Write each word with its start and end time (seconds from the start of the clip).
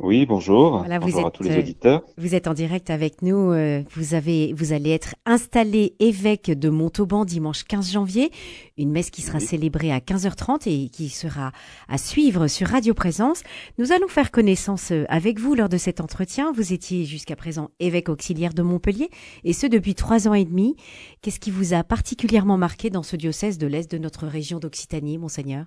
Oui, 0.00 0.26
bonjour. 0.26 0.78
Voilà, 0.78 0.98
vous 0.98 1.06
bonjour 1.06 1.26
à 1.28 1.30
tous 1.30 1.44
les 1.44 1.52
euh, 1.52 1.58
auditeurs. 1.60 2.02
Vous 2.18 2.34
êtes 2.34 2.48
en 2.48 2.52
direct 2.54 2.90
avec 2.90 3.22
nous. 3.22 3.52
euh, 3.52 3.82
Vous 3.94 4.14
avez, 4.14 4.52
vous 4.52 4.72
allez 4.72 4.90
être 4.90 5.14
installé 5.24 5.94
évêque 6.00 6.50
de 6.50 6.68
Montauban 6.68 7.24
dimanche 7.24 7.62
15 7.62 7.92
janvier. 7.92 8.30
Une 8.76 8.90
messe 8.90 9.10
qui 9.10 9.22
sera 9.22 9.38
Oui. 9.38 9.44
célébrée 9.44 9.92
à 9.92 10.00
15h30 10.00 10.68
et 10.68 10.88
qui 10.88 11.08
sera 11.10 11.52
à 11.88 11.96
suivre 11.96 12.48
sur 12.48 12.66
Radio 12.68 12.92
Présence. 12.92 13.44
Nous 13.78 13.92
allons 13.92 14.08
faire 14.08 14.32
connaissance 14.32 14.90
euh, 14.90 15.04
avec 15.08 15.38
vous 15.38 15.54
lors 15.54 15.68
de 15.68 15.78
cet 15.78 16.00
entretien. 16.00 16.50
Vous 16.52 16.72
étiez 16.72 17.04
jusqu'à 17.04 17.36
présent 17.36 17.70
évêque 17.78 18.08
auxiliaire 18.08 18.52
de 18.52 18.62
Montpellier 18.62 19.10
et 19.44 19.52
ce 19.52 19.68
depuis 19.68 19.94
trois 19.94 20.26
ans 20.26 20.34
et 20.34 20.44
demi. 20.44 20.74
Qu'est-ce 21.22 21.38
qui 21.40 21.52
vous 21.52 21.72
a 21.72 21.84
particulièrement 21.84 22.58
marqué 22.58 22.90
dans 22.90 23.04
ce 23.04 23.14
diocèse 23.14 23.58
de 23.58 23.68
l'Est 23.68 23.90
de 23.90 23.98
notre 23.98 24.26
région 24.26 24.58
d'Occitanie, 24.58 25.18
Monseigneur? 25.18 25.66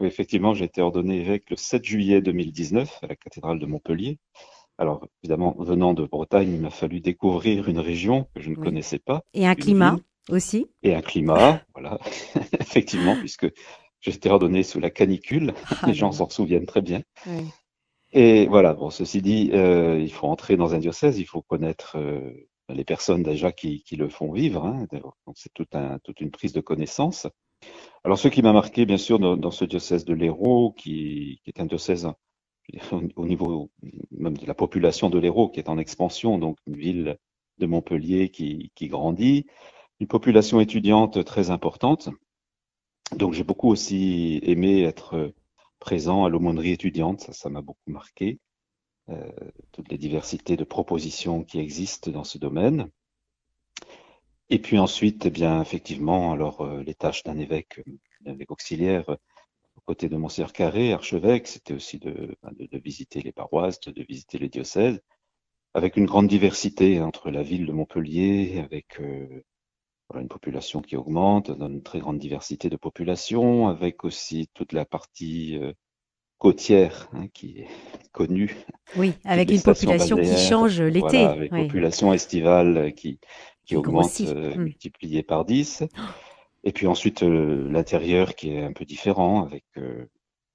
Effectivement, 0.00 0.54
j'ai 0.54 0.64
été 0.66 0.80
ordonné 0.82 1.20
évêque 1.20 1.50
le 1.50 1.56
7 1.56 1.84
juillet 1.84 2.20
2019 2.20 2.98
à 3.02 3.06
la 3.08 3.16
cathédrale 3.16 3.58
de 3.58 3.66
Montpellier. 3.66 4.18
Alors, 4.78 5.06
évidemment, 5.22 5.56
venant 5.58 5.94
de 5.94 6.04
Bretagne, 6.06 6.52
il 6.54 6.60
m'a 6.60 6.70
fallu 6.70 7.00
découvrir 7.00 7.68
une 7.68 7.78
région 7.78 8.28
que 8.34 8.40
je 8.42 8.50
ne 8.50 8.56
Oui. 8.56 8.62
connaissais 8.64 8.98
pas, 8.98 9.22
Et 9.34 9.46
un 9.46 9.54
climat 9.54 9.92
ville 9.92 10.02
aussi 10.30 10.66
et 10.82 10.94
un 10.94 11.02
climat, 11.02 11.62
voilà, 11.74 11.98
effectivement, 12.60 13.16
puisque 13.16 13.48
j'ai 14.00 14.12
été 14.12 14.30
ordonné 14.30 14.62
sous 14.62 14.80
la 14.80 14.90
canicule, 14.90 15.54
Ah 15.70 15.86
les 15.86 15.94
gens 15.94 16.12
s'en 16.12 16.28
souviennent 16.30 16.66
très 16.66 16.82
bien. 16.82 17.02
Et 18.12 18.46
voilà, 18.46 18.74
bon, 18.74 18.90
ceci 18.90 19.20
dit, 19.22 19.50
euh, 19.52 19.98
il 20.00 20.12
faut 20.12 20.26
entrer 20.26 20.56
dans 20.56 20.74
un 20.74 20.78
diocèse, 20.78 21.18
il 21.18 21.24
faut 21.26 21.42
connaître 21.42 21.96
euh, 21.98 22.32
les 22.68 22.84
personnes 22.84 23.22
déjà 23.22 23.52
qui, 23.52 23.82
qui 23.82 23.96
le 23.96 24.08
font 24.08 24.32
vivre, 24.32 24.64
hein. 24.64 24.86
donc 24.92 25.34
c'est 25.36 25.52
tout 25.52 25.66
un, 25.72 25.98
toute 26.00 26.20
une 26.20 26.30
prise 26.30 26.52
de 26.52 26.60
connaissance. 26.60 27.26
Alors, 28.04 28.18
ce 28.18 28.28
qui 28.28 28.42
m'a 28.42 28.52
marqué, 28.52 28.86
bien 28.86 28.98
sûr, 28.98 29.18
dans, 29.18 29.50
ce 29.50 29.64
diocèse 29.64 30.04
de 30.04 30.14
l'Hérault, 30.14 30.72
qui, 30.76 31.40
est 31.46 31.60
un 31.60 31.66
diocèse 31.66 32.08
au, 32.92 33.02
au 33.16 33.26
niveau 33.26 33.70
même 34.10 34.36
de 34.36 34.46
la 34.46 34.54
population 34.54 35.10
de 35.10 35.18
l'Hérault, 35.18 35.48
qui 35.48 35.60
est 35.60 35.68
en 35.68 35.78
expansion, 35.78 36.38
donc 36.38 36.58
une 36.66 36.76
ville 36.76 37.18
de 37.58 37.66
Montpellier 37.66 38.30
qui, 38.30 38.70
grandit, 38.82 39.46
une 40.00 40.06
population 40.06 40.60
étudiante 40.60 41.24
très 41.24 41.50
importante. 41.50 42.08
Donc, 43.16 43.32
j'ai 43.32 43.44
beaucoup 43.44 43.68
aussi 43.68 44.40
aimé 44.42 44.82
être 44.82 45.32
présent 45.78 46.24
à 46.24 46.28
l'aumônerie 46.28 46.72
étudiante, 46.72 47.20
ça, 47.20 47.32
ça 47.32 47.50
m'a 47.50 47.60
beaucoup 47.60 47.90
marqué, 47.90 48.38
euh, 49.08 49.30
toutes 49.72 49.90
les 49.90 49.98
diversités 49.98 50.56
de 50.56 50.64
propositions 50.64 51.44
qui 51.44 51.60
existent 51.60 52.10
dans 52.10 52.24
ce 52.24 52.38
domaine. 52.38 52.90
Et 54.50 54.58
puis 54.60 54.78
ensuite, 54.78 55.26
eh 55.26 55.30
bien, 55.30 55.60
effectivement, 55.60 56.32
alors 56.32 56.60
euh, 56.62 56.82
les 56.82 56.94
tâches 56.94 57.22
d'un 57.24 57.38
évêque, 57.38 57.80
euh, 57.88 58.32
évêque 58.32 58.50
auxiliaire, 58.50 59.08
euh, 59.10 59.16
aux 59.76 59.80
côtés 59.82 60.08
de 60.08 60.16
Monseigneur 60.16 60.52
Carré, 60.52 60.92
archevêque, 60.92 61.48
c'était 61.48 61.74
aussi 61.74 61.98
de, 61.98 62.36
ben, 62.42 62.52
de, 62.58 62.66
de 62.66 62.78
visiter 62.78 63.22
les 63.22 63.32
paroisses, 63.32 63.80
de, 63.80 64.02
visiter 64.02 64.38
les 64.38 64.48
diocèses, 64.48 65.00
avec 65.74 65.96
une 65.96 66.06
grande 66.06 66.28
diversité 66.28 67.00
entre 67.00 67.30
la 67.30 67.42
ville 67.42 67.66
de 67.66 67.72
Montpellier, 67.72 68.60
avec 68.60 69.00
euh, 69.00 69.44
voilà, 70.08 70.22
une 70.22 70.28
population 70.28 70.82
qui 70.82 70.96
augmente, 70.96 71.50
une 71.50 71.82
très 71.82 72.00
grande 72.00 72.18
diversité 72.18 72.70
de 72.70 72.76
population, 72.76 73.68
avec 73.68 74.04
aussi 74.04 74.48
toute 74.54 74.72
la 74.72 74.84
partie 74.84 75.58
euh, 75.58 75.72
côtière 76.38 77.08
hein, 77.12 77.28
qui 77.32 77.60
est 77.60 77.68
connue, 78.12 78.56
Oui, 78.94 79.20
avec 79.24 79.52
une 79.52 79.62
population 79.62 80.18
qui 80.18 80.36
change 80.36 80.80
l'été. 80.82 81.18
voilà, 81.18 81.30
avec 81.30 81.52
Oui, 81.52 81.58
population 81.66 82.12
estivale 82.12 82.76
euh, 82.78 82.90
qui, 82.90 83.20
qui 83.66 83.76
augmente, 83.76 84.24
euh, 84.24 84.56
Hmm. 84.56 84.58
multipliée 84.58 85.22
par 85.22 85.44
10. 85.44 85.84
Et 86.64 86.72
puis 86.72 86.86
ensuite, 86.88 87.22
euh, 87.24 87.68
l'intérieur 87.70 88.34
qui 88.36 88.50
est 88.52 88.64
un 88.64 88.72
peu 88.72 88.84
différent, 88.84 89.44
avec 89.44 89.64
euh, 89.78 90.06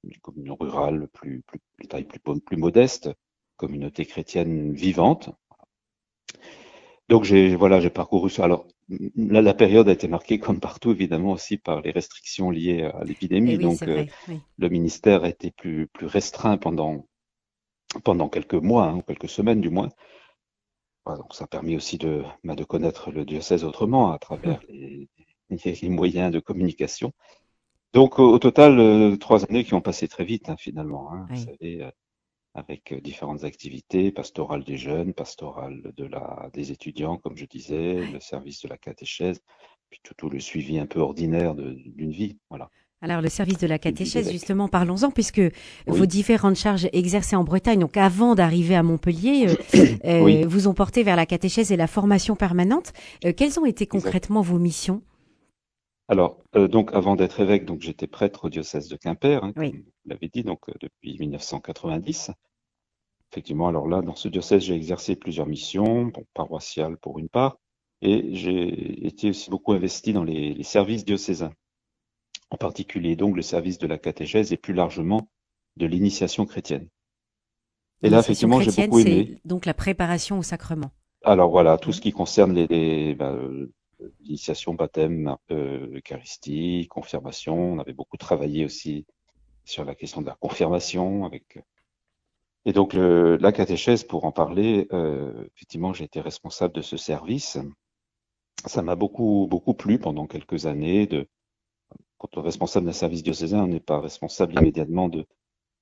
une 0.03 0.17
commune 0.19 0.51
rurale 0.51 1.07
plus, 1.13 1.43
plus, 1.47 1.59
plus 1.77 1.87
taille 1.87 2.05
plus, 2.05 2.19
plus 2.41 2.57
modeste, 2.57 3.09
communauté 3.57 4.05
chrétienne 4.05 4.73
vivante. 4.73 5.31
Donc 7.09 7.23
j'ai 7.23 7.55
voilà, 7.55 7.79
j'ai 7.79 7.89
parcouru 7.89 8.29
ça. 8.29 8.45
Alors 8.45 8.67
là, 9.15 9.41
la 9.41 9.53
période 9.53 9.89
a 9.89 9.93
été 9.93 10.07
marquée 10.07 10.39
comme 10.39 10.59
partout, 10.59 10.91
évidemment, 10.91 11.31
aussi 11.33 11.57
par 11.57 11.81
les 11.81 11.91
restrictions 11.91 12.49
liées 12.51 12.83
à 12.83 13.03
Eh 13.45 13.55
l'épidémie. 13.55 13.57
oui, 13.57 13.69
Donc 13.69 13.87
euh, 13.87 14.03
vrai. 14.03 14.15
Oui. 14.27 14.43
le 14.57 14.69
ministère 14.69 15.23
a 15.23 15.29
été 15.29 15.51
plus, 15.51 15.87
plus 15.87 16.07
restreint 16.07 16.57
pendant, 16.57 17.05
pendant 18.03 18.29
quelques 18.29 18.55
mois, 18.55 18.85
hein, 18.87 18.97
ou 18.97 19.01
quelques 19.03 19.29
semaines 19.29 19.61
du 19.61 19.69
moins. 19.71 19.89
Voilà, 21.05 21.19
donc 21.21 21.33
ça 21.35 21.45
a 21.45 21.47
permis 21.47 21.75
aussi 21.75 21.97
de, 21.97 22.23
bah, 22.43 22.55
de 22.55 22.63
connaître 22.63 23.11
le 23.11 23.25
diocèse 23.25 23.63
autrement 23.63 24.11
à 24.11 24.19
travers 24.19 24.59
les, 24.69 25.09
les 25.49 25.89
moyens 25.89 26.31
de 26.31 26.39
communication. 26.39 27.13
Donc 27.93 28.19
au, 28.19 28.31
au 28.33 28.39
total, 28.39 28.79
euh, 28.79 29.17
trois 29.17 29.45
années 29.45 29.63
qui 29.65 29.73
ont 29.75 29.81
passé 29.81 30.07
très 30.09 30.25
vite 30.25 30.49
hein, 30.49 30.57
finalement. 30.57 31.13
Hein, 31.13 31.27
vous 31.29 31.35
Oui. 31.35 31.51
savez, 31.51 31.83
euh, 31.83 31.91
avec 32.53 32.91
euh, 32.91 32.99
différentes 32.99 33.43
activités, 33.43 34.11
pastorale 34.11 34.63
des 34.63 34.77
jeunes, 34.77 35.13
pastorale 35.13 35.93
de 35.95 36.05
la, 36.05 36.49
des 36.53 36.71
étudiants, 36.71 37.17
comme 37.17 37.37
je 37.37 37.45
disais, 37.45 38.05
le 38.05 38.19
service 38.19 38.61
de 38.61 38.67
la 38.67 38.77
catéchèse, 38.77 39.41
puis 39.89 39.99
tout, 40.03 40.13
tout 40.15 40.29
le 40.29 40.39
suivi 40.39 40.79
un 40.79 40.85
peu 40.85 40.99
ordinaire 40.99 41.55
d'une 41.55 42.11
vie. 42.11 42.37
Voilà, 42.49 42.69
Alors, 43.01 43.21
le 43.21 43.29
service 43.29 43.57
de 43.57 43.67
la 43.67 43.79
catéchèse, 43.79 44.31
justement, 44.31 44.67
parlons-en, 44.67 45.11
puisque 45.11 45.41
vos 45.87 46.05
différentes 46.05 46.55
charges 46.55 46.87
exercées 46.93 47.35
en 47.35 47.43
Bretagne, 47.43 47.79
donc 47.79 47.97
avant 47.97 48.35
d'arriver 48.35 48.75
à 48.75 48.83
Montpellier, 48.83 49.47
euh, 49.47 49.85
euh, 50.05 50.21
oui, 50.21 50.43
vous 50.43 50.67
ont 50.67 50.73
porté 50.73 51.03
vers 51.03 51.15
la 51.15 51.25
catéchèse 51.25 51.71
et 51.71 51.77
la 51.77 51.87
formation 51.87 52.35
permanente. 52.35 52.93
Euh, 53.25 53.33
quelles 53.35 53.59
ont 53.59 53.65
été 53.65 53.83
exact. 53.83 54.01
concrètement 54.01 54.41
vos 54.41 54.59
missions? 54.59 55.01
Alors, 56.11 56.43
euh, 56.55 56.67
donc 56.67 56.93
avant 56.93 57.15
d'être 57.15 57.39
évêque, 57.39 57.65
donc 57.65 57.81
j'étais 57.81 58.05
prêtre 58.05 58.45
au 58.45 58.49
diocèse 58.49 58.87
de 58.89 58.97
Quimper, 58.97 59.43
hein, 59.43 59.53
Oui. 59.55 59.71
comme 59.71 59.79
vous 59.79 59.91
l'avez 60.05 60.27
dit, 60.27 60.43
donc 60.43 60.59
euh, 60.69 60.73
depuis 60.81 61.17
1990. 61.17 62.31
Effectivement, 63.31 63.69
alors 63.69 63.87
là, 63.87 64.01
dans 64.01 64.15
ce 64.15 64.27
diocèse, 64.27 64.63
j'ai 64.63 64.75
exercé 64.75 65.15
plusieurs 65.15 65.47
missions, 65.47 66.07
bon, 66.07 66.25
paroissiales 66.33 66.97
pour 66.97 67.17
une 67.17 67.29
part, 67.29 67.57
et 68.01 68.35
j'ai 68.35 69.07
été 69.07 69.29
aussi 69.29 69.49
beaucoup 69.49 69.71
investi 69.71 70.11
dans 70.11 70.25
les, 70.25 70.53
les 70.53 70.63
services 70.63 71.05
diocésains, 71.05 71.53
en 72.49 72.57
particulier 72.57 73.15
donc 73.15 73.37
le 73.37 73.41
service 73.41 73.77
de 73.77 73.87
la 73.87 73.97
catéchèse 73.97 74.51
et 74.51 74.57
plus 74.57 74.73
largement 74.73 75.29
de 75.77 75.85
l'initiation 75.85 76.45
chrétienne. 76.45 76.89
Et 78.03 78.09
là, 78.09 78.19
effectivement, 78.19 78.59
j'ai 78.59 78.71
beaucoup 78.83 78.99
aimé. 78.99 79.37
donc 79.45 79.65
la 79.65 79.73
préparation 79.73 80.37
au 80.39 80.43
sacrement. 80.43 80.91
Alors 81.23 81.51
voilà, 81.51 81.77
tout 81.77 81.89
Oui. 81.89 81.95
ce 81.95 82.01
qui 82.01 82.11
concerne 82.11 82.53
les, 82.53 82.67
les, 82.67 83.15
bah, 83.15 83.31
euh, 83.31 83.71
l'initiation, 84.21 84.73
baptême, 84.73 85.35
euh, 85.51 85.97
Eucharistie, 85.97 86.87
confirmation, 86.89 87.73
on 87.73 87.79
avait 87.79 87.93
beaucoup 87.93 88.17
travaillé 88.17 88.65
aussi 88.65 89.05
sur 89.65 89.85
la 89.85 89.95
question 89.95 90.21
de 90.21 90.27
la 90.27 90.35
confirmation 90.35 91.25
avec 91.25 91.59
et 92.65 92.73
donc 92.73 92.93
le, 92.93 93.37
la 93.37 93.51
catéchèse 93.51 94.03
pour 94.03 94.25
en 94.25 94.31
parler 94.31 94.87
euh, 94.93 95.45
effectivement 95.55 95.93
j'ai 95.93 96.03
été 96.03 96.21
responsable 96.21 96.73
de 96.75 96.81
ce 96.81 96.97
service. 96.97 97.57
Ça 98.65 98.81
m'a 98.81 98.95
beaucoup 98.95 99.47
beaucoup 99.49 99.73
plu 99.73 99.97
pendant 99.97 100.27
quelques 100.27 100.65
années 100.67 101.07
de 101.07 101.27
quand 102.17 102.37
on 102.37 102.41
est 102.41 102.45
responsable 102.45 102.85
d'un 102.85 102.91
service 102.93 103.23
diocésain 103.23 103.63
on 103.63 103.67
n'est 103.67 103.79
pas 103.79 103.99
responsable 103.99 104.53
immédiatement 104.55 105.09
de 105.09 105.25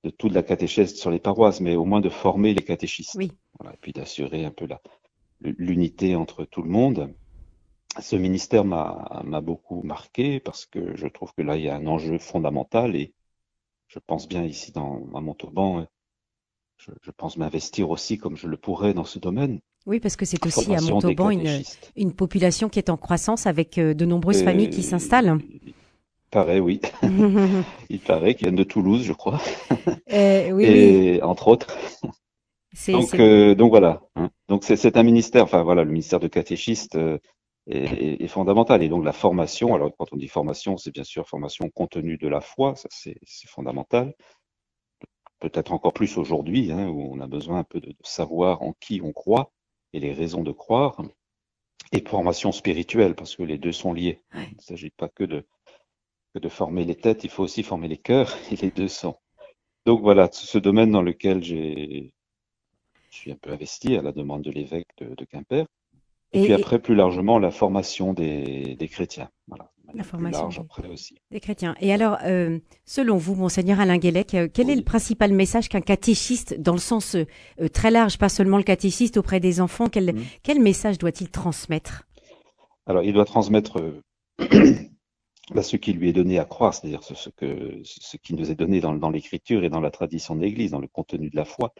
de 0.04 0.08
toute 0.08 0.32
la 0.32 0.42
catéchèse 0.42 0.94
sur 0.94 1.10
les 1.10 1.18
paroisses 1.18 1.60
mais 1.60 1.76
au 1.76 1.84
moins 1.84 2.00
de 2.00 2.08
former 2.08 2.54
les 2.54 2.62
catéchistes. 2.62 3.14
Oui. 3.16 3.30
voilà 3.58 3.74
et 3.74 3.78
puis 3.78 3.92
d'assurer 3.92 4.46
un 4.46 4.50
peu 4.50 4.66
la 4.66 4.80
l'unité 5.42 6.16
entre 6.16 6.44
tout 6.44 6.62
le 6.62 6.70
monde 6.70 7.14
ce 8.00 8.16
ministère 8.16 8.64
m'a 8.64 9.40
beaucoup 9.42 9.82
marqué 9.82 10.40
parce 10.40 10.66
que 10.66 10.96
je 10.96 11.06
trouve 11.06 11.32
que 11.34 11.42
là 11.42 11.56
il 11.56 11.64
y 11.64 11.68
a 11.68 11.76
un 11.76 11.86
enjeu 11.86 12.18
fondamental 12.18 12.96
et 12.96 13.12
je 13.88 13.98
pense 13.98 14.28
bien 14.28 14.44
ici 14.44 14.72
dans 14.72 15.06
à 15.14 15.20
Montauban 15.20 15.86
je, 16.78 16.90
je 17.02 17.10
pense 17.10 17.36
m'investir 17.36 17.90
aussi 17.90 18.18
comme 18.18 18.36
je 18.36 18.46
le 18.46 18.56
pourrais 18.56 18.94
dans 18.94 19.04
ce 19.04 19.18
domaine. 19.18 19.60
Oui, 19.86 20.00
parce 20.00 20.16
que 20.16 20.24
c'est 20.24 20.44
aussi 20.44 20.74
à 20.74 20.80
Montauban 20.80 21.30
une, 21.96 22.12
population 22.12 22.68
qui 22.68 22.78
est 22.78 22.90
en 22.90 22.96
croissance 22.96 23.46
avec 23.46 23.78
euh, 23.78 23.94
de 23.94 24.04
nombreuses 24.04 24.42
familles 24.42 24.70
qui 24.70 24.80
Euh, 24.80 24.84
s'installent. 24.84 25.38
il 25.66 25.74
paraît, 26.30 26.60
oui. 26.60 26.80
Il 27.90 27.98
paraît 28.00 28.34
qu'ils 28.34 28.46
viennent 28.46 28.56
de 28.56 28.64
Toulouse, 28.64 29.02
je 29.02 29.12
crois. 29.12 29.40
Euh, 30.12 30.50
oui, 30.52 30.64
oui, 30.64 30.64
Et 30.66 31.22
entre 31.22 31.48
autres. 31.48 31.76
Donc, 32.88 33.14
euh, 33.14 33.54
donc 33.54 33.70
voilà. 33.70 34.00
hein. 34.16 34.30
Donc 34.48 34.64
c'est 34.64 34.96
un 34.96 35.02
ministère, 35.02 35.44
enfin 35.44 35.62
voilà, 35.62 35.82
le 35.84 35.90
ministère 35.90 36.20
de 36.20 36.28
catéchistes 36.28 36.96
euh, 36.96 37.18
est, 37.66 37.78
est- 37.84 38.22
est 38.24 38.28
fondamental. 38.28 38.82
Et 38.82 38.88
donc 38.88 39.04
la 39.04 39.12
formation, 39.12 39.74
alors 39.74 39.90
quand 39.98 40.06
on 40.12 40.16
dit 40.16 40.28
formation, 40.28 40.76
c'est 40.76 40.92
bien 40.92 41.04
sûr 41.04 41.28
formation 41.28 41.68
contenu 41.70 42.18
de 42.18 42.28
la 42.28 42.40
foi, 42.40 42.76
ça 42.76 42.88
c'est 42.92 43.16
c'est 43.24 43.48
fondamental. 43.50 44.14
Peut-être 45.40 45.72
encore 45.72 45.92
plus 45.92 46.16
aujourd'hui, 46.18 46.70
hein, 46.70 46.88
où 46.88 47.12
on 47.12 47.20
a 47.20 47.26
besoin 47.26 47.58
un 47.60 47.64
peu 47.64 47.80
de, 47.80 47.88
de 47.88 47.96
savoir 48.04 48.62
en 48.62 48.74
qui 48.74 49.00
on 49.02 49.12
croit 49.12 49.52
et 49.92 50.00
les 50.00 50.12
raisons 50.12 50.42
de 50.42 50.52
croire. 50.52 51.02
Et 51.92 52.02
formation 52.08 52.52
spirituelle, 52.52 53.14
parce 53.16 53.36
que 53.36 53.44
les 53.44 53.58
deux 53.58 53.72
sont 53.72 53.92
liés. 53.94 54.20
Ouais. 54.34 54.48
Il 54.52 54.56
ne 54.56 54.62
s'agit 54.62 54.90
pas 54.90 55.08
que 55.08 55.24
de, 55.24 55.46
que 56.34 56.40
de 56.40 56.48
former 56.48 56.84
les 56.84 56.96
têtes, 56.96 57.24
il 57.24 57.30
faut 57.30 57.44
aussi 57.44 57.62
former 57.62 57.88
les 57.88 57.98
cœurs, 57.98 58.36
et 58.52 58.56
les 58.56 58.70
deux 58.72 58.88
sont. 58.88 59.16
Donc 59.86 60.00
voilà, 60.02 60.28
ce 60.32 60.58
domaine 60.58 60.92
dans 60.92 61.02
lequel 61.02 61.42
j'ai, 61.44 62.12
je 63.10 63.16
suis 63.16 63.32
un 63.32 63.36
peu 63.36 63.50
investi 63.52 63.96
à 63.96 64.02
la 64.02 64.12
demande 64.12 64.42
de 64.42 64.50
l'évêque 64.50 64.88
de, 64.98 65.14
de 65.14 65.24
Quimper. 65.26 65.66
Et, 66.32 66.40
Et- 66.40 66.42
puis 66.44 66.52
et- 66.52 66.54
après, 66.54 66.78
plus 66.78 66.94
largement, 66.94 67.38
la 67.38 67.50
formation 67.50 68.12
des, 68.12 68.76
des 68.76 68.88
chrétiens. 68.88 69.30
Voilà. 69.48 69.70
La 69.94 70.04
formation 70.04 70.42
large 70.42 70.60
après 70.60 70.88
aussi. 70.88 71.16
Des 71.32 71.40
chrétiens. 71.40 71.74
Et 71.80 71.92
alors, 71.92 72.18
euh, 72.24 72.60
selon 72.84 73.16
vous, 73.16 73.34
monseigneur 73.34 73.80
Alain 73.80 73.98
Guélec, 73.98 74.34
euh, 74.34 74.48
quel 74.52 74.70
est 74.70 74.76
le 74.76 74.84
principal 74.84 75.32
message 75.32 75.68
qu'un 75.68 75.80
catéchiste, 75.80 76.60
dans 76.60 76.74
le 76.74 76.78
sens 76.78 77.16
euh, 77.16 77.68
très 77.68 77.90
large, 77.90 78.16
pas 78.16 78.28
seulement 78.28 78.56
le 78.56 78.62
catéchiste 78.62 79.16
auprès 79.16 79.40
des 79.40 79.60
enfants, 79.60 79.88
quel, 79.88 80.14
mmh. 80.14 80.22
quel 80.44 80.60
message 80.60 80.98
doit-il 80.98 81.28
transmettre? 81.28 82.04
Alors, 82.86 83.02
il 83.02 83.12
doit 83.12 83.24
transmettre 83.24 83.82
bah, 85.54 85.62
ce 85.62 85.76
qui 85.76 85.92
lui 85.92 86.08
est 86.08 86.12
donné 86.12 86.38
à 86.38 86.44
croire, 86.44 86.72
c'est-à-dire 86.72 87.02
ce, 87.02 87.28
que, 87.30 87.80
ce 87.82 88.16
qui 88.16 88.34
nous 88.34 88.50
est 88.50 88.54
donné 88.54 88.80
dans, 88.80 88.94
dans 88.94 89.10
l'écriture 89.10 89.64
et 89.64 89.70
dans 89.70 89.80
la 89.80 89.90
tradition 89.90 90.36
de 90.36 90.42
l'Église, 90.42 90.70
dans 90.70 90.80
le 90.80 90.88
contenu 90.88 91.30
de 91.30 91.36
la 91.36 91.44
foi. 91.44 91.72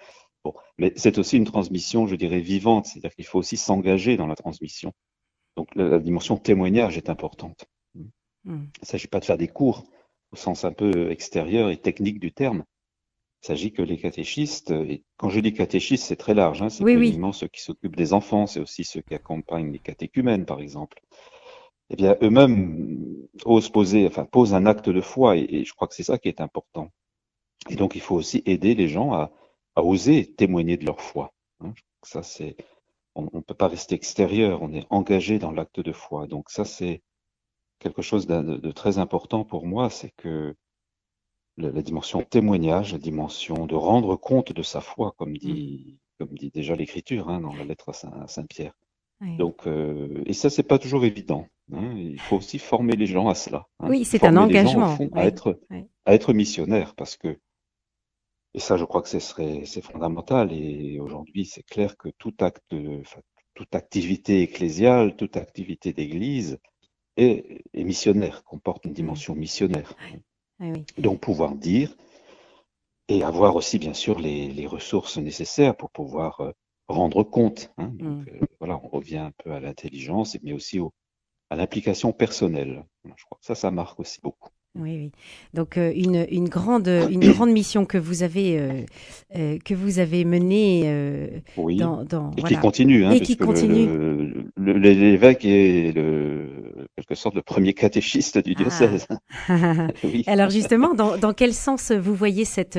Bon, 0.45 0.55
mais 0.79 0.93
c'est 0.97 1.19
aussi 1.19 1.37
une 1.37 1.45
transmission, 1.45 2.07
je 2.07 2.17
dirais, 2.17 2.41
vivante, 2.41 2.87
c'est-à-dire 2.87 3.15
qu'il 3.15 3.27
faut 3.27 3.39
aussi 3.39 3.57
s'engager 3.57 4.17
dans 4.17 4.27
la 4.27 4.37
transmission. 4.37 4.93
Donc 5.57 5.75
la 5.75 5.99
dimension 5.99 6.37
témoignage 6.37 6.97
est 6.97 7.11
importante. 7.11 7.67
Hmm. 7.95 8.09
Il 8.45 8.81
ne 8.83 8.87
s'agit 8.87 9.09
pas 9.09 9.21
de 9.21 9.25
faire 9.25 9.37
des 9.37 9.49
cours 9.49 9.85
au 10.33 10.37
sens 10.37 10.65
un 10.65 10.73
peu 10.73 11.11
extérieur 11.11 11.71
et 11.71 11.77
technique 11.77 12.21
du 12.21 12.33
terme. 12.33 12.65
Il 13.43 13.47
s'agit 13.47 13.73
que 13.73 13.83
les 13.83 13.97
catéchistes, 13.97 14.71
et 14.71 15.03
quand 15.17 15.31
je 15.31 15.41
dis 15.41 15.53
catéchistes, 15.53 16.05
c'est 16.05 16.17
très 16.17 16.35
large, 16.35 16.63
hein, 16.63 16.69
c'est 16.69 16.85
pas 16.85 16.91
uniquement 16.91 17.33
ceux 17.33 17.49
qui 17.49 17.63
s'occupent 17.63 17.97
des 17.97 18.13
enfants, 18.13 18.47
c'est 18.47 18.61
aussi 18.61 18.85
ceux 18.85 19.01
qui 19.01 19.15
accompagnent 19.15 19.73
les 19.73 19.79
catéchumènes, 19.79 20.45
par 20.45 20.61
exemple. 20.61 21.01
Eh 21.89 21.97
bien, 21.97 22.17
eux-mêmes 22.23 23.27
osent 23.47 23.71
poser, 23.71 24.07
enfin, 24.07 24.27
posent 24.27 24.55
un 24.55 24.67
acte 24.67 24.91
de 24.91 25.01
foi, 25.01 25.37
et, 25.37 25.65
je 25.65 25.73
crois 25.73 25.89
que 25.89 25.95
c'est 25.95 26.03
ça 26.03 26.19
qui 26.19 26.29
est 26.29 26.41
important. 26.41 26.91
Et 27.71 27.77
donc, 27.77 27.97
il 27.97 28.03
faut 28.03 28.15
aussi 28.15 28.43
aider 28.45 28.75
les 28.75 28.89
gens 28.89 29.13
à, 29.15 29.33
oser 29.77 30.33
témoigner 30.35 30.77
de 30.77 30.85
leur 30.85 31.01
foi. 31.01 31.33
Hein. 31.61 31.73
Ça, 32.03 32.23
c'est, 32.23 32.57
on 33.15 33.23
ne 33.33 33.41
peut 33.41 33.55
pas 33.55 33.69
rester 33.69 33.95
extérieur, 33.95 34.63
on 34.63 34.73
est 34.73 34.87
engagé 34.91 35.39
dans 35.39 35.53
l'acte 35.53 35.81
de 35.81 35.93
foi. 35.93 36.27
Donc 36.27 36.51
ça, 36.51 36.65
c'est 36.65 37.03
quelque 37.79 38.03
chose 38.03 38.27
de, 38.27 38.71
très 38.73 38.99
important 38.99 39.45
pour 39.45 39.67
moi, 39.67 39.91
c'est 39.91 40.13
que 40.17 40.55
la, 41.57 41.83
dimension 41.83 42.23
témoignage, 42.23 42.93
la 42.93 42.99
dimension 42.99 43.67
de 43.67 43.75
rendre 43.75 44.17
compte 44.17 44.53
de 44.53 44.63
sa 44.63 44.81
foi, 44.81 45.13
comme 45.19 45.37
dit, 45.37 45.99
mm. 46.19 46.25
comme 46.27 46.37
dit 46.37 46.51
déjà 46.51 46.75
l'Écriture 46.75 47.29
hein, 47.29 47.41
dans 47.41 47.55
la 47.55 47.65
lettre 47.65 47.91
à 47.91 48.27
Saint-Pierre. 48.27 48.73
Donc, 49.39 49.67
euh, 49.67 50.23
et 50.25 50.33
ça, 50.33 50.49
c'est 50.49 50.63
pas 50.63 50.79
toujours 50.79 51.05
évident. 51.05 51.47
Hein. 51.75 51.93
Il 51.95 52.19
faut 52.19 52.37
aussi 52.37 52.59
former 52.59 52.97
les 52.97 53.07
gens 53.07 53.29
à 53.29 53.35
cela. 53.35 53.67
Hein. 53.79 53.89
Oui, 53.91 54.05
c'est 54.07 54.25
un 54.25 54.37
engagement. 54.37 54.97
à, 55.13 55.27
être, 55.27 55.61
à 56.07 56.15
être 56.15 56.33
missionnaire, 56.33 56.95
parce 56.95 57.19
que 57.19 57.39
et 58.55 58.59
ça, 58.61 58.77
je 58.77 58.85
crois 58.85 59.03
que 59.03 59.09
ce 59.09 59.21
serait, 59.21 59.63
c'est 59.65 59.83
fondamental. 59.83 60.53
Et 60.53 60.99
aujourd'hui, 60.99 61.45
c'est 61.45 61.63
clair 61.63 61.97
que 61.97 62.09
tout 62.19 62.35
acte, 62.41 62.75
toute 63.55 63.75
activité 63.75 64.43
ecclésiale, 64.43 65.17
toute 65.17 65.37
activité 65.37 65.93
d'église 65.93 66.59
est, 67.17 67.63
missionnaire, 67.75 68.43
comporte 68.45 68.85
une 68.87 68.93
dimension 68.93 69.35
missionnaire. 69.35 69.95
Donc, 70.99 71.21
pouvoir 71.21 71.55
dire 71.55 71.97
et 73.09 73.23
avoir 73.23 73.57
aussi, 73.57 73.79
bien 73.79 73.95
sûr, 73.95 74.19
les, 74.19 74.67
ressources 74.67 75.19
nécessaires 75.19 75.77
pour 75.77 75.91
pouvoir 75.91 76.41
euh, 76.41 76.53
rendre 76.87 77.25
compte. 77.25 77.73
Hein. 77.77 77.93
Donc, 77.95 78.27
mm. 78.27 78.29
euh, 78.43 78.47
voilà, 78.61 78.81
on 78.83 78.89
revient 78.89 79.19
un 79.19 79.33
peu 79.43 79.53
à 79.53 79.61
l'intelligence, 79.61 80.37
mais 80.43 80.53
aussi 80.53 80.79
à 81.51 81.57
l'implication 81.57 82.13
personnelle. 82.13 82.85
Je 83.05 83.25
crois 83.25 83.39
que 83.39 83.47
ça, 83.47 83.55
ça 83.55 83.71
marque 83.71 83.99
aussi 83.99 84.21
beaucoup. 84.21 84.50
Oui, 84.81 84.97
oui. 84.97 85.13
Donc 85.53 85.77
euh, 85.77 85.93
une, 85.95 86.27
une, 86.31 86.49
grande, 86.49 86.89
une 86.89 87.33
grande 87.33 87.51
mission 87.51 87.85
que 87.85 87.99
vous 87.99 88.23
avez, 88.23 88.59
euh, 88.59 88.83
euh, 89.37 89.59
que 89.63 89.75
vous 89.75 89.99
avez 89.99 90.25
menée 90.25 91.33
oui. 91.57 91.77
dans, 91.77 92.03
dans, 92.05 92.31
et 92.37 92.43
qui 92.43 92.57
continue. 92.57 93.05
Hein, 93.05 93.13
et 93.13 93.21
qui 93.21 93.37
continue. 93.37 94.33
L'évêque 94.57 95.45
est 95.45 95.95
le, 95.95 96.87
quelque 96.97 97.15
sorte 97.15 97.35
le 97.35 97.43
premier 97.43 97.75
catéchiste 97.75 98.39
du 98.39 98.55
ah. 98.57 98.63
diocèse. 98.63 99.07
oui. 100.05 100.25
Alors 100.27 100.51
justement, 100.51 100.95
dans, 100.95 101.19
dans, 101.19 101.35
quel 101.35 101.53
sens 101.53 101.93
vous 101.93 102.15
voyez 102.15 102.47
cette, 102.47 102.79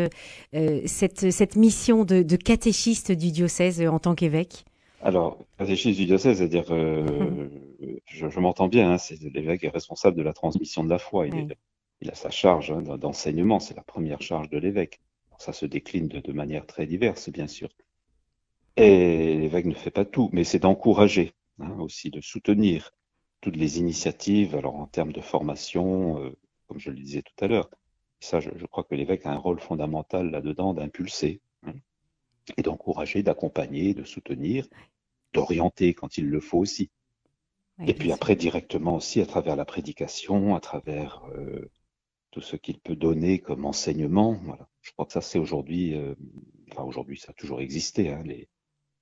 cette, 0.85 1.31
cette 1.31 1.55
mission 1.55 2.03
de, 2.03 2.23
de, 2.23 2.35
catéchiste 2.35 3.11
du 3.11 3.31
diocèse 3.31 3.81
en 3.81 3.99
tant 3.99 4.15
qu'évêque? 4.15 4.65
Alors, 5.03 5.37
catéchiste 5.57 5.99
du 5.99 6.05
diocèse, 6.05 6.37
c'est-à-dire, 6.37 6.65
je, 6.67 8.29
je 8.29 8.39
m'entends 8.39 8.67
bien, 8.67 8.93
hein, 8.93 8.97
c'est 8.97 9.19
l'évêque 9.21 9.63
est 9.63 9.69
responsable 9.69 10.17
de 10.17 10.23
la 10.23 10.33
transmission 10.33 10.83
de 10.83 10.89
la 10.89 10.99
foi. 10.99 11.27
Il 11.27 11.35
est 11.35 11.57
il 12.01 12.09
a 12.09 12.15
sa 12.15 12.31
charge 12.31 12.71
hein, 12.71 12.81
d'enseignement, 12.81 13.59
c'est 13.59 13.75
la 13.75 13.83
première 13.83 14.21
charge 14.21 14.49
de 14.49 14.57
l'évêque. 14.57 14.99
Ça 15.37 15.53
se 15.53 15.65
décline 15.65 16.07
de, 16.07 16.33
manière 16.33 16.65
très 16.67 16.85
diverse, 16.85 17.29
bien 17.29 17.47
sûr. 17.47 17.69
Et 18.75 19.37
l'évêque 19.37 19.65
ne 19.65 19.73
fait 19.73 19.91
pas 19.91 20.05
tout, 20.05 20.29
mais 20.33 20.43
c'est 20.43 20.59
d'encourager 20.59 21.33
hein, 21.59 21.77
aussi, 21.79 22.09
de 22.09 22.21
soutenir 22.21 22.91
toutes 23.39 23.55
les 23.55 23.79
initiatives, 23.79 24.55
alors 24.55 24.75
en 24.75 24.85
termes 24.85 25.13
de 25.13 25.21
formation, 25.21 26.23
euh, 26.23 26.37
comme 26.67 26.79
je 26.79 26.91
le 26.91 26.95
disais 26.95 27.23
tout 27.23 27.43
à 27.43 27.47
l'heure. 27.47 27.69
Ça, 28.19 28.39
je, 28.39 28.65
crois 28.67 28.83
que 28.83 28.93
l'évêque 28.93 29.25
a 29.25 29.31
un 29.31 29.37
rôle 29.37 29.59
fondamental 29.59 30.29
là-dedans 30.29 30.75
d'impulser 30.75 31.41
hein, 31.65 31.73
et 32.57 32.61
d'encourager, 32.61 33.23
d'accompagner, 33.23 33.95
de 33.95 34.03
soutenir, 34.03 34.67
d'orienter 35.33 35.95
quand 35.95 36.19
il 36.19 36.29
le 36.29 36.39
faut 36.39 36.59
aussi. 36.59 36.91
et 37.79 37.95
puis 37.95 38.11
après, 38.11 38.35
directement 38.35 38.97
aussi 38.97 39.21
à 39.21 39.25
travers 39.25 39.55
la 39.55 39.65
prédication, 39.65 40.55
à 40.55 40.59
travers 40.59 41.23
euh, 41.35 41.67
tout 42.31 42.41
ce 42.41 42.55
qu'il 42.55 42.79
peut 42.79 42.95
donner 42.95 43.39
comme 43.39 43.65
enseignement. 43.65 44.39
Voilà. 44.43 44.67
Je 44.81 44.91
crois 44.91 45.05
que 45.05 45.13
ça, 45.13 45.21
c'est 45.21 45.39
aujourd'hui, 45.39 45.95
euh, 45.95 46.15
enfin 46.71 46.83
aujourd'hui, 46.83 47.17
ça 47.17 47.31
a 47.31 47.33
toujours 47.33 47.61
existé. 47.61 48.09
Hein, 48.09 48.23
les, 48.25 48.47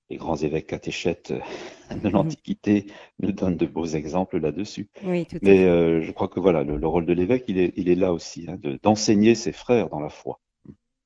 les, 0.10 0.18
grands 0.18 0.36
évêques 0.36 0.68
catéchètes 0.68 1.31
euh, 1.31 1.96
de 1.96 2.10
l'Antiquité 2.10 2.88
nous 3.20 3.31
donnent 3.31 3.58
de 3.58 3.68
beaux 3.68 3.86
exemples 3.86 4.40
là-dessus. 4.40 4.90
Oui, 5.04 5.26
tout 5.26 5.38
Mais 5.42 5.64
euh, 5.66 6.02
je 6.02 6.12
crois 6.12 6.28
que 6.28 6.40
voilà, 6.40 6.64
le, 6.64 6.78
le 6.78 6.88
rôle 6.88 7.06
de 7.06 7.14
l'évêque, 7.14 7.46
il 7.48 7.60
est, 7.60 7.74
il 7.76 7.90
est 7.90 7.96
là 7.96 8.14
aussi, 8.14 8.46
hein, 8.50 8.60
d'enseigner 8.84 9.36
ses 9.36 9.52
frères 9.52 9.90
dans 9.90 10.00
la 10.00 10.10
foi. 10.10 10.40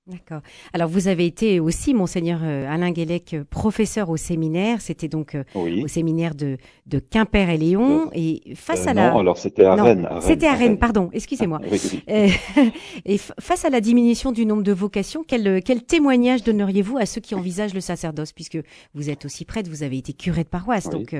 D'accord. 0.05 0.41
Alors 0.73 0.89
vous 0.89 1.07
avez 1.07 1.25
été 1.25 1.61
aussi, 1.61 1.93
monseigneur 1.93 2.41
euh, 2.43 2.67
Alain 2.69 2.91
Guélec, 2.91 3.33
euh, 3.33 3.45
professeur 3.49 4.09
au 4.09 4.17
séminaire. 4.17 4.81
C'était 4.81 5.07
donc 5.07 5.33
euh, 5.33 5.45
au 5.55 5.87
séminaire 5.87 6.35
de, 6.35 6.57
de 6.87 6.99
Quimper 6.99 7.49
et 7.49 7.57
Léon. 7.57 8.09
Et 8.13 8.53
face 8.53 8.85
à 8.85 8.93
la. 8.93 9.11
Non, 9.11 9.19
alors 9.19 9.37
c'était 9.37 9.63
à 9.63 9.75
Rennes. 9.75 10.09
C'était 10.19 10.47
à 10.47 10.55
Rennes, 10.55 10.77
pardon. 10.77 11.09
Excusez-moi. 11.13 11.61
et 12.07 13.17
face 13.17 13.63
à 13.63 13.69
la 13.69 13.79
diminution 13.79 14.33
du 14.33 14.45
nombre 14.45 14.63
de 14.63 14.73
vocations, 14.73 15.23
quel, 15.25 15.63
quel 15.63 15.83
témoignage 15.83 16.43
donneriez-vous 16.43 16.97
à 16.97 17.05
ceux 17.05 17.21
qui 17.21 17.33
envisagent 17.33 17.73
le 17.73 17.79
sacerdoce, 17.79 18.33
puisque 18.33 18.59
vous 18.93 19.09
êtes 19.09 19.23
aussi 19.23 19.45
prêtre, 19.45 19.69
vous 19.69 19.83
avez 19.83 19.99
été 19.99 20.11
curé 20.11 20.43
de 20.43 20.49
paroisse. 20.49 20.89
Donc, 20.89 21.15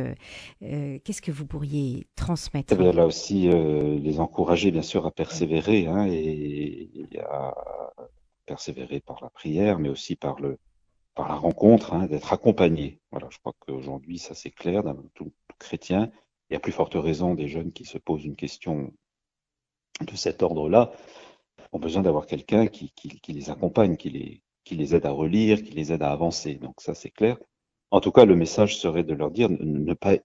qu'est-ce 0.59 1.21
que 1.21 1.31
vous 1.31 1.45
pourriez 1.45 2.05
transmettre 2.17 2.75
eh 2.77 2.91
Là 2.91 3.05
aussi, 3.05 3.47
les 3.47 4.19
encourager 4.19 4.71
bien 4.71 4.81
sûr 4.81 5.05
à 5.05 5.11
persévérer 5.11 5.87
hein, 5.87 6.05
et 6.09 6.89
à 7.29 7.53
persévérer 8.45 8.99
par 8.99 9.21
la 9.21 9.29
prière, 9.29 9.79
mais 9.79 9.89
aussi 9.89 10.15
par 10.15 10.39
le 10.39 10.57
par 11.15 11.29
la 11.29 11.35
rencontre, 11.35 11.93
hein, 11.93 12.07
d'être 12.07 12.33
accompagné. 12.33 12.99
Voilà, 13.11 13.27
je 13.29 13.37
crois 13.37 13.53
qu'aujourd'hui, 13.59 14.17
ça 14.17 14.33
c'est 14.33 14.51
clair, 14.51 14.83
dans 14.83 14.95
tout, 15.13 15.31
chrétien. 15.59 16.11
Il 16.49 16.53
y 16.53 16.55
a 16.55 16.59
plus 16.59 16.71
forte 16.71 16.95
raison 16.95 17.35
des 17.35 17.47
jeunes 17.47 17.71
qui 17.71 17.85
se 17.85 17.97
posent 17.97 18.25
une 18.25 18.35
question 18.35 18.91
de 20.01 20.15
cet 20.15 20.43
ordre-là, 20.43 20.91
ont 21.71 21.79
besoin 21.79 22.01
d'avoir 22.01 22.25
quelqu'un 22.25 22.67
qui, 22.67 22.91
qui, 22.95 23.33
les 23.33 23.49
accompagne, 23.49 23.95
qui 23.95 24.09
les, 24.09 24.41
qui 24.63 24.75
les 24.75 24.95
aide 24.95 25.05
à 25.05 25.11
relire, 25.11 25.63
qui 25.63 25.71
les 25.71 25.91
aide 25.91 26.03
à 26.03 26.11
avancer. 26.11 26.55
Donc 26.55 26.81
ça 26.81 26.93
c'est 26.93 27.11
clair. 27.11 27.37
En 27.91 28.01
tout 28.01 28.11
cas, 28.11 28.25
le 28.25 28.35
message 28.35 28.77
serait 28.77 29.03
de 29.03 29.13
leur 29.13 29.31
dire 29.31 29.49
ne, 29.49 29.93
pas 29.93 30.15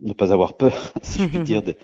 ne 0.00 0.12
pas 0.12 0.32
avoir 0.32 0.56
peur, 0.56 0.92
si 1.02 1.20
je 1.20 1.28
puis 1.28 1.40
dire, 1.40 1.62
de, 1.62 1.76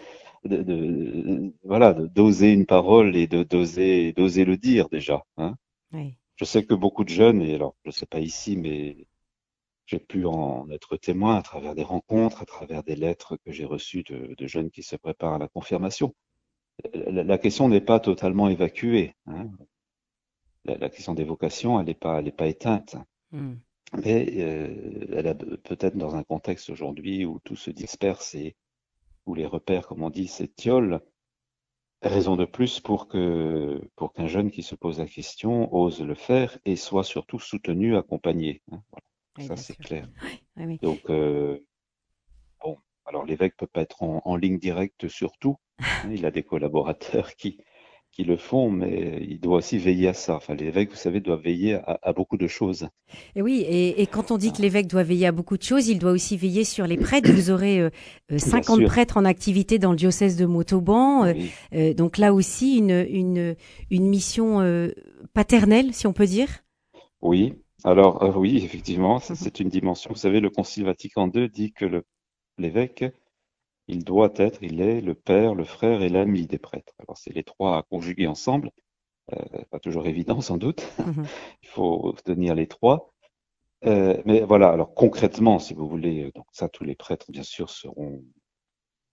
de, 0.46 0.62
de, 0.62 1.52
voilà, 1.64 1.92
d'oser 1.92 2.52
une 2.52 2.66
parole 2.66 3.16
et 3.16 3.26
de 3.26 3.42
d'oser 3.42 4.12
d'oser 4.12 4.44
le 4.44 4.56
dire 4.56 4.88
déjà. 4.88 5.24
Hein. 5.36 5.54
Je 6.36 6.44
sais 6.44 6.64
que 6.64 6.74
beaucoup 6.74 7.04
de 7.04 7.08
jeunes, 7.08 7.40
et 7.42 7.54
alors 7.54 7.74
je 7.84 7.90
sais 7.90 8.06
pas 8.06 8.20
ici, 8.20 8.56
mais 8.56 9.06
j'ai 9.86 9.98
pu 9.98 10.26
en 10.26 10.68
être 10.70 10.96
témoin 10.96 11.36
à 11.36 11.42
travers 11.42 11.74
des 11.74 11.84
rencontres, 11.84 12.42
à 12.42 12.46
travers 12.46 12.82
des 12.82 12.96
lettres 12.96 13.36
que 13.36 13.52
j'ai 13.52 13.64
reçues 13.64 14.02
de, 14.02 14.34
de, 14.36 14.46
jeunes 14.46 14.70
qui 14.70 14.82
se 14.82 14.96
préparent 14.96 15.34
à 15.34 15.38
la 15.38 15.48
confirmation. 15.48 16.14
La, 16.94 17.38
question 17.38 17.68
n'est 17.68 17.80
pas 17.80 18.00
totalement 18.00 18.48
évacuée. 18.48 19.14
Hein. 19.26 19.48
La, 20.64 20.90
question 20.90 21.14
des 21.14 21.24
vocations, 21.24 21.80
elle 21.80 21.86
n'est 21.86 21.94
pas, 21.94 22.18
elle 22.18 22.28
est 22.28 22.36
pas 22.36 22.48
éteinte. 22.48 22.96
Hmm. 23.30 23.54
Mais 24.04 24.26
euh, 24.38 25.06
elle 25.12 25.28
a 25.28 25.34
peut-être 25.34 25.96
dans 25.96 26.16
un 26.16 26.24
contexte 26.24 26.70
aujourd'hui 26.70 27.24
où 27.24 27.38
tout 27.44 27.56
se 27.56 27.70
disperse 27.70 28.34
et 28.34 28.56
ou 29.26 29.34
les 29.34 29.46
repères, 29.46 29.86
comme 29.86 30.02
on 30.02 30.10
dit, 30.10 30.28
s'étiolent, 30.28 31.00
raison 32.02 32.36
de 32.36 32.44
plus 32.44 32.80
pour 32.80 33.08
que 33.08 33.80
pour 33.96 34.12
qu'un 34.12 34.26
jeune 34.26 34.50
qui 34.50 34.62
se 34.62 34.74
pose 34.74 34.98
la 34.98 35.06
question 35.06 35.74
ose 35.74 36.00
le 36.00 36.14
faire 36.14 36.58
et 36.64 36.76
soit 36.76 37.04
surtout 37.04 37.38
soutenu, 37.38 37.96
accompagné. 37.96 38.62
Hein, 38.70 38.82
ça 39.40 39.56
c'est 39.56 39.76
clair. 39.76 40.08
Donc 40.82 41.10
euh, 41.10 41.58
bon, 42.62 42.78
alors 43.04 43.24
l'évêque 43.24 43.56
peut 43.56 43.66
pas 43.66 43.82
être 43.82 44.02
en, 44.02 44.36
ligne 44.36 44.58
directe 44.58 45.08
sur 45.08 45.36
tout. 45.38 45.56
Hein, 45.80 46.10
il 46.12 46.24
a 46.26 46.30
des 46.30 46.42
collaborateurs 46.42 47.34
qui 47.34 47.58
qui 48.16 48.24
le 48.24 48.36
font, 48.36 48.70
mais 48.70 49.18
il 49.28 49.40
doit 49.40 49.58
aussi 49.58 49.78
veiller 49.78 50.08
à 50.08 50.14
ça. 50.14 50.36
Enfin, 50.36 50.54
l'évêque, 50.54 50.90
vous 50.90 50.96
savez, 50.96 51.20
doit 51.20 51.36
veiller 51.36 51.74
à, 51.74 51.98
à 52.02 52.12
beaucoup 52.12 52.36
de 52.38 52.46
choses. 52.48 52.88
Et 53.36 53.42
oui, 53.42 53.60
et, 53.68 54.02
et 54.02 54.06
quand 54.06 54.30
on 54.30 54.38
dit 54.38 54.52
que 54.52 54.62
l'évêque 54.62 54.88
doit 54.88 55.02
veiller 55.02 55.26
à 55.26 55.32
beaucoup 55.32 55.56
de 55.56 55.62
choses, 55.62 55.88
il 55.88 55.98
doit 55.98 56.10
aussi 56.12 56.36
veiller 56.36 56.64
sur 56.64 56.86
les 56.86 56.96
prêtres. 56.96 57.30
Vous 57.30 57.50
aurez 57.50 57.80
euh, 57.80 57.90
euh, 58.32 58.38
50 58.38 58.80
sûr. 58.80 58.88
prêtres 58.88 59.16
en 59.16 59.24
activité 59.24 59.78
dans 59.78 59.90
le 59.90 59.96
diocèse 59.96 60.36
de 60.36 60.46
Montauban. 60.46 61.24
euh, 61.26 61.34
Oui. 61.34 61.56
euh, 61.74 61.94
donc 61.94 62.18
là 62.18 62.32
aussi, 62.34 62.78
une, 62.78 63.06
une, 63.10 63.56
une 63.90 64.08
mission 64.08 64.60
euh, 64.60 64.90
paternelle, 65.34 65.92
si 65.94 66.06
on 66.06 66.12
peut 66.12 66.26
dire. 66.26 66.48
Oui, 67.20 67.54
alors 67.84 68.22
euh, 68.22 68.32
oui, 68.36 68.56
effectivement, 68.64 69.20
Mhm. 69.28 69.36
c'est 69.36 69.60
une 69.60 69.68
dimension. 69.68 70.10
Vous 70.12 70.18
savez, 70.18 70.40
le 70.40 70.50
Concile 70.50 70.84
Vatican 70.84 71.28
II 71.28 71.48
dit 71.48 71.72
que 71.72 72.02
l'évêque, 72.58 73.04
il 73.88 74.04
doit 74.04 74.32
être, 74.36 74.62
il 74.62 74.80
est 74.80 75.00
le 75.00 75.14
père, 75.14 75.54
le 75.54 75.64
frère 75.64 76.02
et 76.02 76.08
l'ami 76.08 76.46
des 76.46 76.58
prêtres. 76.58 76.94
Alors 76.98 77.16
c'est 77.18 77.34
les 77.34 77.44
trois 77.44 77.78
à 77.78 77.82
conjuguer 77.82 78.26
ensemble, 78.26 78.70
euh, 79.32 79.64
pas 79.70 79.80
toujours 79.80 80.06
évident 80.06 80.40
sans 80.40 80.56
doute. 80.56 80.86
Mhm. 80.98 81.26
Il 81.62 81.68
faut 81.68 82.14
tenir 82.24 82.54
les 82.54 82.66
trois. 82.68 83.12
Euh, 83.84 84.22
mais 84.24 84.40
voilà, 84.40 84.70
alors 84.70 84.94
concrètement, 84.94 85.58
si 85.58 85.74
vous 85.74 85.88
voulez, 85.88 86.24
euh, 86.24 86.32
donc 86.34 86.46
ça, 86.52 86.68
tous 86.68 86.84
les 86.84 86.94
prêtres, 86.94 87.30
bien 87.30 87.42
sûr, 87.42 87.70
seront, 87.70 88.24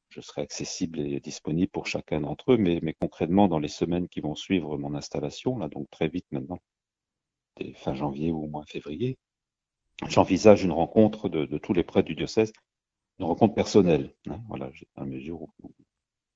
je 0.10 0.22
serai 0.22 0.42
accessible 0.42 1.00
et 1.00 1.20
disponible 1.20 1.72
pour 1.72 1.88
chacun 1.88 2.22
d'entre 2.22 2.54
eux, 2.54 2.58
mais, 2.58 2.80
mais 2.82 2.94
concrètement, 2.94 3.48
dans 3.48 3.60
les 3.60 3.68
semaines 3.68 4.08
qui 4.08 4.22
vont 4.22 4.36
suivre 4.36 4.78
mon 4.78 4.96
installation, 4.96 5.58
là, 5.58 5.68
donc 5.68 5.90
très 5.90 6.08
vite 6.08 6.26
maintenant, 6.32 6.60
dès 7.58 7.74
fin 7.74 7.94
janvier 7.94 8.32
ou 8.32 8.44
au 8.44 8.48
moins 8.48 8.64
février, 8.66 9.18
j'envisage 10.08 10.64
une 10.64 10.72
rencontre 10.72 11.30
de, 11.30 11.46
de 11.46 11.58
tous 11.58 11.74
les 11.74 11.84
prêtres 11.84 12.08
du 12.08 12.16
diocèse, 12.16 12.54
une 13.24 13.30
rencontre 13.30 13.56
personnelle. 13.56 14.14
hein, 14.30 14.42
voilà, 14.50 14.70
à 14.98 15.06
mesure 15.06 15.44
où, 15.44 15.50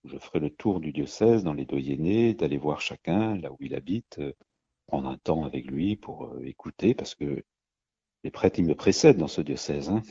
je 0.05 0.17
ferai 0.17 0.39
le 0.39 0.49
tour 0.49 0.79
du 0.79 0.93
diocèse 0.93 1.43
dans 1.43 1.53
les 1.53 1.65
doyennés, 1.65 2.33
d'aller 2.33 2.57
voir 2.57 2.79
chacun 2.79 3.35
là 3.35 3.51
où 3.51 3.57
il 3.59 3.75
habite, 3.75 4.19
euh, 4.19 4.31
prendre 4.87 5.09
un 5.09 5.17
temps 5.17 5.43
avec 5.43 5.65
lui 5.65 5.97
pour 5.97 6.27
euh, 6.27 6.45
écouter, 6.45 6.93
parce 6.93 7.13
que 7.13 7.43
les 8.23 8.31
prêtres, 8.31 8.59
ils 8.59 8.65
me 8.65 8.73
précèdent 8.73 9.17
dans 9.17 9.27
ce 9.27 9.41
diocèse. 9.41 9.89
Hein. 9.89 10.01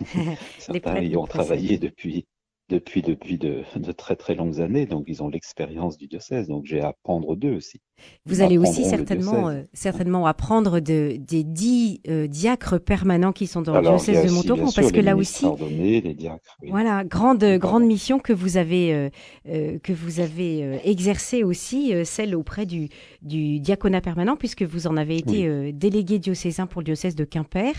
Certains 0.58 1.02
ont 1.16 1.26
travaillé 1.26 1.78
depuis, 1.78 2.26
depuis, 2.68 3.02
depuis 3.02 3.38
de, 3.38 3.62
de 3.76 3.92
très 3.92 4.16
très 4.16 4.34
longues 4.34 4.60
années, 4.60 4.86
donc 4.86 5.04
ils 5.08 5.22
ont 5.22 5.28
l'expérience 5.28 5.96
du 5.96 6.06
diocèse, 6.06 6.48
donc 6.48 6.64
j'ai 6.66 6.80
à 6.80 6.88
apprendre 6.88 7.34
d'eux 7.36 7.54
aussi. 7.54 7.80
Vous 8.26 8.42
allez 8.42 8.58
aussi 8.58 8.84
certainement, 8.84 9.48
euh, 9.48 9.62
certainement 9.72 10.26
apprendre 10.26 10.78
de, 10.78 11.16
des 11.18 11.42
dix 11.42 12.00
euh, 12.08 12.26
diacres 12.28 12.78
permanents 12.78 13.32
qui 13.32 13.46
sont 13.48 13.62
dans 13.62 13.72
le 13.72 13.78
Alors, 13.78 13.96
diocèse 13.96 14.24
de 14.24 14.30
Montauban, 14.30 14.68
sûr, 14.68 14.82
parce 14.82 14.92
que 14.92 14.98
les 14.98 15.02
là 15.02 15.16
aussi, 15.16 15.46
les 15.70 16.14
diacres. 16.14 16.56
oui. 16.62 16.70
Voilà, 16.70 17.04
grande 17.04 17.42
grande 17.42 17.84
mission 17.84 18.18
que 18.20 18.32
vous 18.32 18.56
avez 18.56 19.10
euh, 19.48 19.78
que 19.82 19.92
vous 19.92 20.20
avez 20.20 20.78
exercée 20.84 21.42
aussi, 21.42 21.92
celle 22.04 22.36
auprès 22.36 22.66
du 22.66 22.88
du 23.22 23.58
diaconat 23.60 24.00
permanent, 24.00 24.36
puisque 24.36 24.62
vous 24.62 24.86
en 24.86 24.96
avez 24.96 25.16
été 25.16 25.50
Oui. 25.50 25.72
délégué 25.72 26.18
diocésain 26.18 26.66
pour 26.66 26.82
le 26.82 26.84
diocèse 26.84 27.16
de 27.16 27.24
Quimper. 27.24 27.72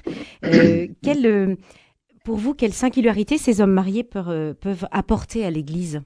Quelle, 1.01 1.58
pour 2.29 2.38
vous, 2.38 2.53
quelle 2.53 2.74
singularité 2.74 3.39
ces 3.39 3.59
hommes 3.59 3.74
mariés 3.74 4.03
peuvent, 4.03 4.29
euh, 4.29 4.53
peuvent 4.53 4.88
apporter 4.91 5.43
à 5.45 5.50
l'Église? 5.50 6.03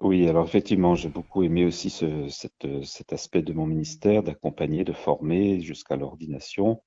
Oui, 0.00 0.26
alors 0.26 0.46
effectivement, 0.46 0.94
j'ai 0.94 1.10
beaucoup 1.10 1.42
aimé 1.42 1.66
aussi 1.66 1.90
cet 1.90 3.12
aspect 3.12 3.42
de 3.42 3.52
mon 3.52 3.66
ministère, 3.66 4.22
d'accompagner, 4.22 4.82
de 4.82 4.94
former 4.94 5.60
jusqu'à 5.60 5.96
l'ordination. 5.96 6.82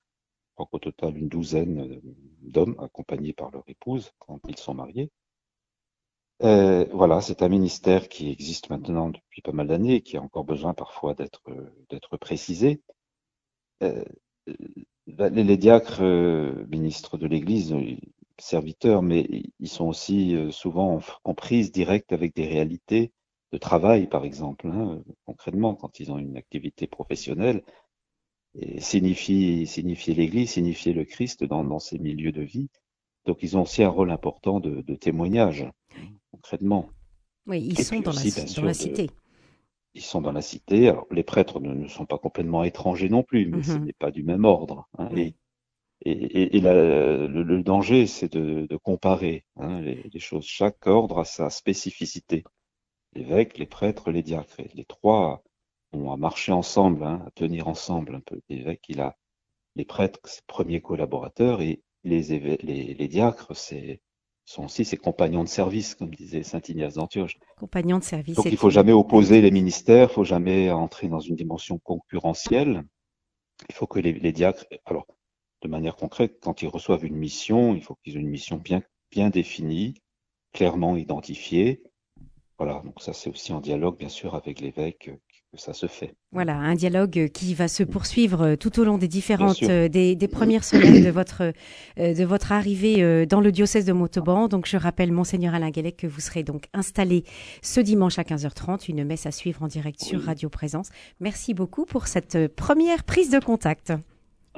Je 0.48 0.53
crois 0.56 0.65
qu'au 0.65 0.79
total, 0.79 1.15
une 1.15 1.29
douzaine 1.29 1.79
euh, 1.79 2.01
d'hommes 2.41 2.75
accompagnés 2.79 3.34
par 3.34 3.51
leur 3.51 3.62
épouse 3.68 4.13
quand 4.18 4.39
ils 4.48 4.58
sont 4.58 4.74
mariés. 4.74 5.12
Euh, 6.41 6.86
voilà, 6.91 7.22
c'est 7.22 7.44
un 7.44 7.50
ministère 7.50 8.10
qui 8.10 8.32
existe 8.32 8.72
maintenant 8.72 9.10
depuis 9.10 9.44
pas 9.44 9.51
mal 9.51 9.68
d'années 9.68 9.94
et 9.94 10.01
qui 10.01 10.18
a 10.18 10.24
encore 10.24 10.44
besoin 10.44 10.74
parfois 10.74 11.13
d'être 11.13 12.18
précisé. 12.18 12.82
Euh, 13.84 14.03
les, 15.06 15.58
diacres, 15.58 16.01
ministres 16.68 17.20
de 17.20 17.27
l'Église, 17.27 17.75
serviteurs, 18.41 19.01
mais 19.01 19.27
ils 19.60 19.69
sont 19.69 19.88
aussi 19.88 20.36
euh, 20.36 20.51
souvent 20.51 20.98
en, 20.98 21.01
en 21.25 21.34
prise 21.36 21.72
directe 21.72 22.13
avec 22.13 22.36
des 22.36 22.48
réalités 22.48 23.12
de 23.51 23.58
travail, 23.58 24.08
par 24.08 24.25
exemple, 24.25 24.67
hein, 24.67 25.01
concrètement, 25.25 25.75
quand 25.75 26.00
ils 26.00 26.12
ont 26.12 26.17
une 26.19 26.38
activité 26.38 26.88
professionnelle, 26.88 27.63
et 28.55 28.79
signifier, 28.81 29.65
signifier 29.65 30.13
l'Église, 30.15 30.51
signifier 30.51 30.93
le 30.93 31.05
Christ 31.05 31.43
dans, 31.43 31.63
dans 31.63 31.79
ces 31.79 32.00
milieux 32.00 32.31
de 32.31 32.41
vie. 32.43 32.69
Donc, 33.25 33.43
ils 33.43 33.58
ont 33.58 33.63
aussi 33.63 33.84
un 33.84 33.89
rôle 33.89 34.12
important 34.12 34.60
de, 34.60 34.81
de 34.81 34.96
témoignage, 34.96 35.67
concrètement. 36.31 36.93
Oui, 37.48 37.62
ils 37.65 37.77
Et 37.77 37.84
sont 37.84 38.00
dans 38.00 38.13
la, 38.13 38.24
aussi, 38.24 38.31
bien 38.31 38.48
dans 38.55 38.62
sûr, 38.62 38.63
la 38.63 38.74
de- 38.75 39.01
cité. 39.01 39.12
Ils 39.93 40.01
sont 40.01 40.22
dans 40.22 40.31
la 40.31 40.41
cité. 40.41 40.89
Alors, 40.89 41.08
les 41.12 41.24
prêtres 41.24 41.60
ne, 41.60 41.74
ne 41.74 41.88
sont 41.88 42.05
pas 42.08 42.17
complètement 42.17 42.63
étrangers 42.63 43.10
non 43.10 43.24
plus, 43.24 43.48
mais 43.48 43.63
ce 43.63 43.77
Mhm. 43.77 43.86
n'est 43.86 43.93
pas 43.93 44.12
du 44.12 44.24
même 44.24 44.46
ordre. 44.46 44.88
hein. 44.98 45.10
Et, 45.15 45.36
et, 46.06 46.58
et 46.58 46.62
la- 46.62 46.74
le, 47.27 47.44
le 47.44 47.63
danger, 47.63 48.08
c'est 48.08 48.32
de, 48.32 48.65
de 48.68 48.77
comparer 48.77 49.46
hein, 49.58 49.82
les, 49.82 50.10
les 50.13 50.20
choses. 50.20 50.46
Chaque 50.46 50.88
ordre 50.88 51.20
a 51.20 51.25
sa 51.25 51.50
spécificité. 51.50 52.44
L'évêque, 53.13 53.58
les 53.58 53.65
prêtres, 53.65 54.12
les 54.12 54.24
diacres. 54.24 54.60
Et 54.60 54.70
les 54.74 54.86
trois 54.86 55.44
ont 55.94 56.12
à 56.12 56.18
marcher 56.18 56.51
ensemble, 56.51 57.03
hein, 57.03 57.24
à 57.27 57.32
tenir 57.32 57.68
ensemble 57.68 58.15
un 58.15 58.22
peu. 58.22 58.39
L'évêque, 58.50 58.86
il 58.89 59.01
a 59.01 59.18
les 59.75 59.86
prêtres, 59.86 60.20
ses 60.25 60.41
premiers 60.48 60.82
collaborateurs, 60.82 61.62
et 61.62 61.82
les, 62.03 62.34
évê- 62.34 62.62
les, 62.63 62.94
les 62.94 63.08
diacres, 63.08 63.56
c'est 63.56 64.01
sont 64.46 64.65
aussi 64.65 64.84
ses 64.84 64.98
compagnons 64.98 65.44
de 65.44 65.50
service, 65.50 65.94
comme 65.94 66.10
disait 66.10 66.41
saint 66.41 66.62
Ignace 66.68 66.96
d'Antioche. 66.96 67.38
Compagnons 67.56 68.00
de 68.00 68.03
service. 68.03 68.36
Donc 68.36 68.48
il 68.48 68.58
faut 68.58 68.72
jamais 68.72 68.94
opposer 68.94 69.41
les 69.41 69.51
ministères, 69.51 70.10
il 70.10 70.13
faut 70.13 70.24
jamais 70.24 70.72
entrer 70.72 71.08
dans 71.08 71.20
une 71.20 71.36
dimension 71.36 71.77
concurrentielle. 71.77 72.84
Il 73.70 73.75
faut 73.75 73.86
que 73.86 74.00
les, 74.00 74.13
les 74.13 74.32
diacres, 74.32 74.65
alors 74.86 75.06
de 75.62 75.68
manière 75.68 75.96
concrète, 75.96 76.39
quand 76.42 76.62
ils 76.62 76.68
reçoivent 76.68 77.06
une 77.06 77.16
mission, 77.18 77.75
il 77.75 77.82
faut 77.82 77.96
qu'ils 78.04 78.18
aient 78.18 78.22
une 78.22 78.30
mission 78.30 78.58
bien 78.58 78.82
bien 79.12 79.30
définie, 79.30 79.96
clairement 80.54 80.96
identifiée. 80.96 81.82
Voilà, 82.58 82.82
donc 82.86 83.01
ça 83.01 83.13
c'est 83.13 83.30
aussi 83.30 83.54
en 83.54 83.62
dialogue 83.62 83.98
bien 83.98 84.10
sûr 84.10 84.36
avec 84.36 84.60
l'évêque 84.60 85.10
euh, 85.10 85.18
que 85.51 85.58
ça 85.58 85.74
se 85.74 85.88
fait. 85.88 86.13
Voilà, 86.32 86.56
un 86.56 86.75
dialogue 86.75 87.30
qui 87.34 87.54
va 87.54 87.68
se 87.68 87.84
poursuivre 87.84 88.42
euh, 88.42 88.56
tout 88.56 88.80
au 88.80 88.84
long 88.84 88.98
des 88.98 89.08
différentes, 89.08 89.63
euh, 89.63 89.88
des, 89.88 90.16
des 90.16 90.28
premières 90.28 90.63
semaines 90.63 91.04
de 91.04 91.10
votre, 91.10 91.54
euh, 91.98 92.13
de 92.13 92.24
votre 92.24 92.51
arrivée 92.51 93.01
euh, 93.01 93.25
dans 93.25 93.42
le 93.42 93.51
diocèse 93.51 93.86
de 93.86 93.94
Montauban. 93.94 94.48
Donc, 94.48 94.68
je 94.68 94.78
rappelle, 94.78 95.12
Monseigneur 95.12 95.56
Alain 95.56 95.72
Guélec, 95.72 95.98
que 95.98 96.08
vous 96.08 96.20
serez 96.20 96.44
donc 96.44 96.66
installé 96.74 97.24
ce 97.62 97.80
dimanche 97.80 98.20
à 98.20 98.24
15h30, 98.24 98.89
une 98.89 99.04
messe 99.04 99.25
à 99.25 99.32
suivre 99.32 99.63
en 99.63 99.68
direct 99.68 100.01
sur. 100.01 100.22
Radio 100.22 100.50
Présence. 100.50 100.89
Merci 101.20 101.54
beaucoup 101.54 101.86
pour 101.86 102.08
cette 102.08 102.36
euh, 102.36 102.48
première 102.54 103.04
prise 103.04 103.32
de 103.32 103.39
contact. 103.39 103.94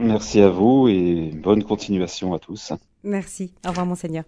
Merci 0.02 0.42
à 0.42 0.50
vous 0.50 0.88
et 0.88 1.32
bonne 1.34 1.64
continuation 1.64 2.34
à 2.34 2.40
tous. 2.40 2.74
Merci. 3.04 3.54
Au 3.66 3.70
revoir, 3.70 3.86
Monseigneur. 3.86 4.24